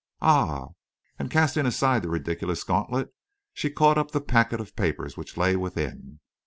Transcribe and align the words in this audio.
"Ah!" 0.19 0.69
and, 1.19 1.29
casting 1.29 1.67
aside 1.67 2.01
the 2.01 2.09
ridiculous 2.09 2.63
gauntlet, 2.63 3.13
she 3.53 3.69
caught 3.69 3.99
up 3.99 4.09
the 4.09 4.19
packet 4.19 4.59
of 4.59 4.75
papers 4.75 5.15
which 5.15 5.37
lay 5.37 5.55
within. 5.55 6.19